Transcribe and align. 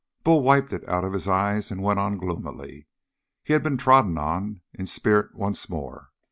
Bull 0.23 0.41
wiped 0.41 0.73
it 0.73 0.83
out 0.89 1.03
of 1.03 1.13
his 1.13 1.27
eyes 1.27 1.69
and 1.69 1.83
went 1.83 1.99
on 1.99 2.17
gloomily. 2.17 2.87
He 3.43 3.53
had 3.53 3.61
been 3.61 3.77
trodden 3.77 4.17
upon 4.17 4.61
in 4.73 4.87
spirit 4.87 5.35
once 5.35 5.69
more. 5.69 6.09